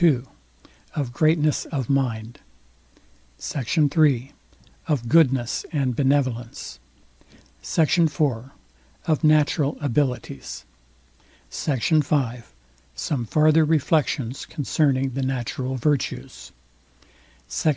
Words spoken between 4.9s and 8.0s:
GOODNESS AND BENEVOLENCE SECT.